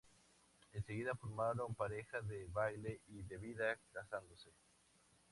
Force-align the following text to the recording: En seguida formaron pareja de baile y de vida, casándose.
En 0.73 0.83
seguida 0.83 1.13
formaron 1.13 1.75
pareja 1.75 2.21
de 2.21 2.47
baile 2.47 3.01
y 3.09 3.21
de 3.21 3.37
vida, 3.37 3.77
casándose. 3.93 4.49